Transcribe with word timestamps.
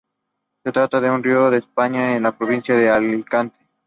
Se 0.63 0.71
trata 0.71 0.99
de 0.99 1.11
un 1.11 1.21
río 1.23 1.51
de 1.51 1.59
España, 1.59 2.15
en 2.17 2.23
la 2.23 2.35
provincia 2.35 2.75
de 2.75 2.89
Alicante. 2.89 3.55